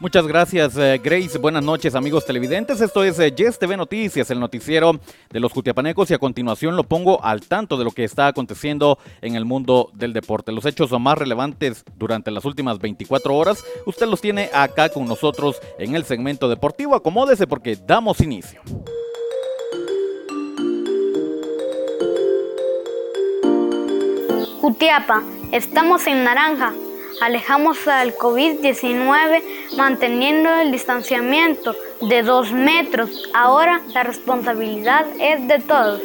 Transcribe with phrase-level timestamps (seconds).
[0.00, 1.38] Muchas gracias, eh, Grace.
[1.38, 2.80] Buenas noches, amigos televidentes.
[2.80, 6.84] Esto es eh, Yes TV Noticias, el noticiero de los Jutiapanecos, y a continuación lo
[6.84, 10.52] pongo al tanto de lo que está aconteciendo en el mundo del deporte.
[10.52, 15.60] Los hechos más relevantes durante las últimas 24 horas, usted los tiene acá con nosotros
[15.80, 16.94] en el segmento deportivo.
[16.94, 18.60] Acomódese porque damos inicio.
[24.60, 26.72] Jutiapa, estamos en naranja
[27.20, 29.42] alejamos al COVID-19
[29.76, 33.28] manteniendo el distanciamiento de dos metros.
[33.34, 36.02] Ahora la responsabilidad es de todos.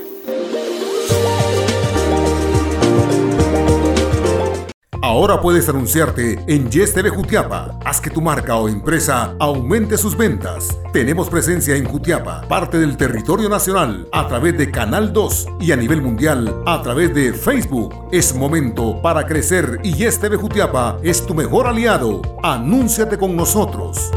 [5.03, 7.77] Ahora puedes anunciarte en Yes Jutiapa.
[7.83, 10.79] Haz que tu marca o empresa aumente sus ventas.
[10.93, 15.75] Tenemos presencia en Jutiapa, parte del territorio nacional, a través de Canal 2 y a
[15.75, 17.93] nivel mundial a través de Facebook.
[18.13, 22.21] Es momento para crecer y Yes Jutiapa es tu mejor aliado.
[22.41, 24.09] Anúnciate con nosotros.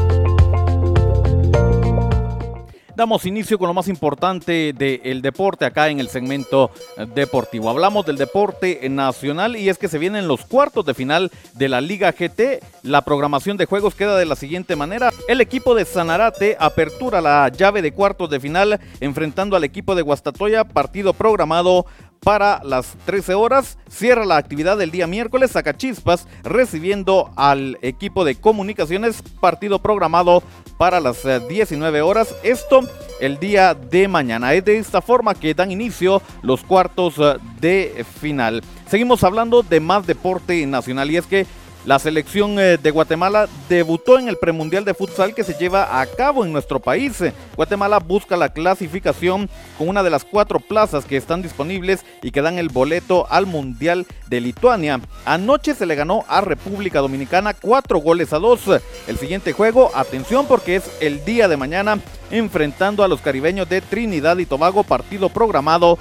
[2.97, 6.71] Damos inicio con lo más importante del deporte acá en el segmento
[7.13, 7.69] deportivo.
[7.69, 11.79] Hablamos del deporte nacional y es que se vienen los cuartos de final de la
[11.79, 12.59] Liga GT.
[12.81, 15.11] La programación de juegos queda de la siguiente manera.
[15.27, 20.01] El equipo de Sanarate apertura la llave de cuartos de final enfrentando al equipo de
[20.01, 21.85] Guastatoya, partido programado
[22.21, 23.77] para las 13 horas.
[23.89, 30.43] Cierra la actividad del día miércoles Sacachispas recibiendo al equipo de comunicaciones partido programado
[30.77, 32.35] para las 19 eh, horas.
[32.43, 32.81] Esto
[33.19, 34.53] el día de mañana.
[34.53, 38.63] Es de esta forma que dan inicio los cuartos eh, de final.
[38.89, 41.45] Seguimos hablando de más deporte nacional y es que
[41.87, 46.05] la selección eh, de Guatemala debutó en el premundial de futsal que se lleva a
[46.05, 47.23] cabo en nuestro país.
[47.55, 52.41] Guatemala busca la clasificación con una de las cuatro plazas que están disponibles y que
[52.41, 54.99] dan el boleto al Mundial de Lituania.
[55.23, 58.63] Anoche se le ganó a República Dominicana cuatro goles a dos.
[59.07, 61.99] El siguiente juego, atención porque es el día de mañana
[62.31, 65.97] enfrentando a los caribeños de Trinidad y Tobago, partido programado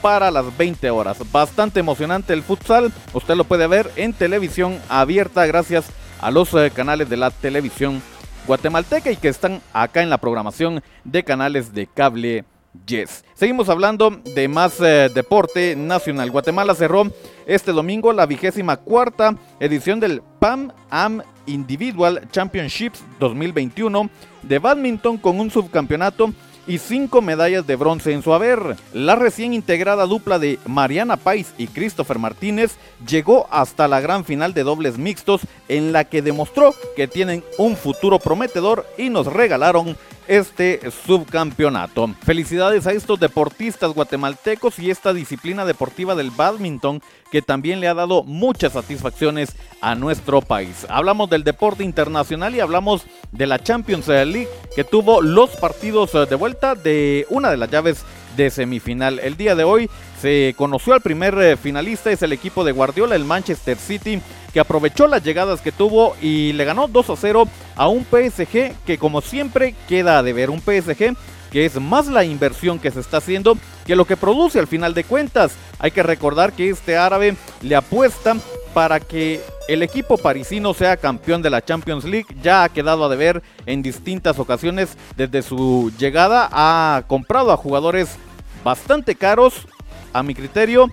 [0.00, 1.18] para las 20 horas.
[1.32, 2.92] Bastante emocionante el futsal.
[3.12, 5.86] Usted lo puede ver en televisión abierta gracias
[6.20, 8.02] a los eh, canales de la televisión
[8.46, 12.44] guatemalteca y que están acá en la programación de canales de cable
[12.86, 13.24] Yes.
[13.34, 16.30] Seguimos hablando de más eh, deporte nacional.
[16.30, 17.10] Guatemala cerró
[17.46, 24.10] este domingo la vigésima cuarta edición del PAM AM Individual Championships 2021
[24.42, 26.32] de badminton con un subcampeonato
[26.68, 28.76] y cinco medallas de bronce en su haber.
[28.92, 32.76] La recién integrada dupla de Mariana Pais y Christopher Martínez
[33.08, 37.74] llegó hasta la gran final de dobles mixtos en la que demostró que tienen un
[37.74, 39.96] futuro prometedor y nos regalaron
[40.28, 42.14] este subcampeonato.
[42.22, 47.02] Felicidades a estos deportistas guatemaltecos y esta disciplina deportiva del badminton
[47.32, 50.86] que también le ha dado muchas satisfacciones a nuestro país.
[50.88, 56.36] Hablamos del deporte internacional y hablamos de la Champions League que tuvo los partidos de
[56.36, 58.04] vuelta de una de las llaves
[58.36, 59.18] de semifinal.
[59.18, 59.90] El día de hoy
[60.20, 64.20] se conoció al primer eh, finalista, es el equipo de Guardiola, el Manchester City,
[64.52, 68.72] que aprovechó las llegadas que tuvo y le ganó 2 a 0 a un PSG
[68.84, 71.14] que como siempre queda de ver un PSG
[71.50, 73.56] que es más la inversión que se está haciendo
[73.86, 75.52] que lo que produce al final de cuentas.
[75.78, 78.36] Hay que recordar que este árabe le apuesta
[78.74, 82.26] para que el equipo parisino sea campeón de la Champions League.
[82.42, 86.48] Ya ha quedado a deber en distintas ocasiones desde su llegada.
[86.52, 88.16] Ha comprado a jugadores
[88.62, 89.66] bastante caros,
[90.18, 90.92] a mi criterio.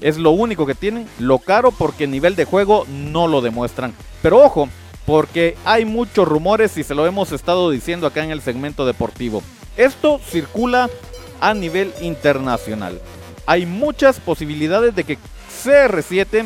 [0.00, 3.94] Es lo único que tienen, lo caro porque el nivel de juego no lo demuestran.
[4.22, 4.68] Pero ojo,
[5.06, 9.42] porque hay muchos rumores y se lo hemos estado diciendo acá en el segmento deportivo.
[9.76, 10.90] Esto circula
[11.40, 13.00] a nivel internacional.
[13.46, 15.18] Hay muchas posibilidades de que
[15.64, 16.44] CR7,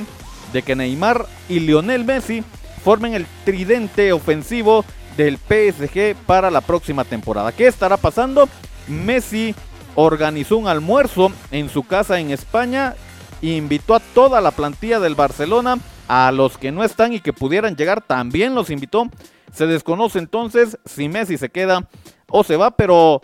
[0.53, 2.45] de que Neymar y Lionel Messi
[2.85, 4.85] formen el tridente ofensivo
[5.17, 7.53] del PSG para la próxima temporada.
[7.53, 8.49] ¿Qué estará pasando?
[8.89, 9.55] Messi
[9.95, 12.95] organizó un almuerzo en su casa en España
[13.43, 15.79] e invitó a toda la plantilla del Barcelona,
[16.09, 19.09] a los que no están y que pudieran llegar también los invitó.
[19.53, 21.89] Se desconoce entonces si Messi se queda
[22.29, 23.21] o se va, pero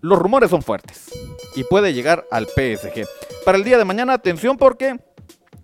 [0.00, 1.10] los rumores son fuertes
[1.54, 3.06] y puede llegar al PSG.
[3.44, 4.98] Para el día de mañana, atención porque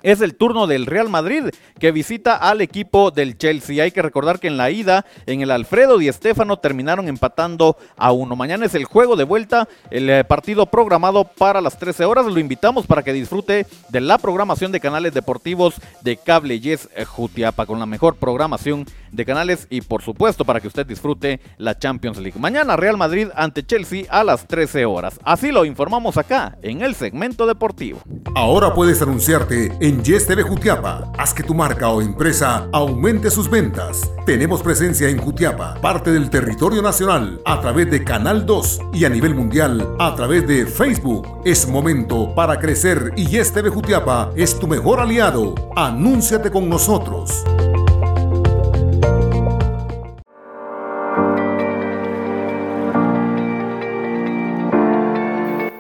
[0.03, 1.45] es el turno del Real Madrid
[1.79, 3.83] que visita al equipo del Chelsea.
[3.83, 8.13] Hay que recordar que en la ida en el Alfredo y Estefano terminaron empatando a
[8.13, 8.37] uno.
[8.37, 12.27] Mañana es el juego de vuelta, el eh, partido programado para las 13 horas.
[12.27, 17.67] Lo invitamos para que disfrute de la programación de canales deportivos de Cable Yes Jutiapa
[17.67, 22.19] con la mejor programación de canales y por supuesto para que usted disfrute la Champions
[22.19, 22.39] League.
[22.39, 25.19] Mañana Real Madrid ante Chelsea a las 13 horas.
[25.25, 28.01] Así lo informamos acá en el segmento deportivo.
[28.35, 31.11] Ahora puedes anunciarte en Yes Jutiapa.
[31.19, 34.09] Haz que tu marca o empresa aumente sus ventas.
[34.25, 39.09] Tenemos presencia en Jutiapa, parte del territorio nacional, a través de Canal 2 y a
[39.09, 41.27] nivel mundial a través de Facebook.
[41.45, 45.57] Es momento para crecer y Yes Jutiapa es tu mejor aliado.
[45.75, 47.45] Anúnciate con nosotros.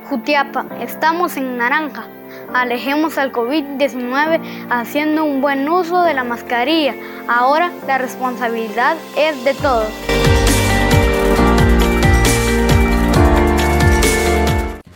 [0.09, 2.09] Jutiapa, estamos en naranja.
[2.55, 6.94] Alejemos al COVID-19 haciendo un buen uso de la mascarilla.
[7.29, 9.88] Ahora la responsabilidad es de todos.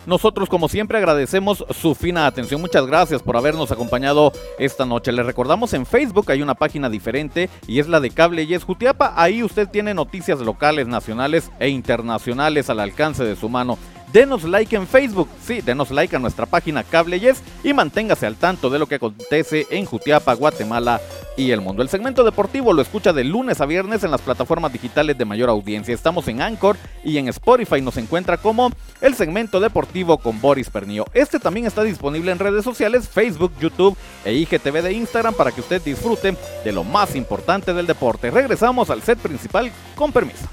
[0.06, 2.60] Nosotros como siempre agradecemos su fina atención.
[2.60, 5.12] Muchas gracias por habernos acompañado esta noche.
[5.12, 9.14] Les recordamos en Facebook hay una página diferente y es la de Cable Yes Jutiapa.
[9.16, 13.78] Ahí usted tiene noticias locales, nacionales e internacionales al alcance de su mano
[14.14, 18.36] denos like en Facebook, sí, denos like a nuestra página Cable Yes y manténgase al
[18.36, 21.00] tanto de lo que acontece en Jutiapa, Guatemala
[21.36, 21.82] y el mundo.
[21.82, 25.50] El segmento deportivo lo escucha de lunes a viernes en las plataformas digitales de mayor
[25.50, 25.92] audiencia.
[25.92, 28.70] Estamos en Anchor y en Spotify nos encuentra como
[29.00, 31.06] el segmento deportivo con Boris Pernillo.
[31.12, 35.60] Este también está disponible en redes sociales, Facebook, YouTube e IGTV de Instagram para que
[35.60, 38.30] usted disfrute de lo más importante del deporte.
[38.30, 40.46] Regresamos al set principal con permiso.